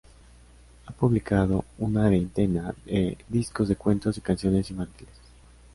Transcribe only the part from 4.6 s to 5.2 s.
infantiles.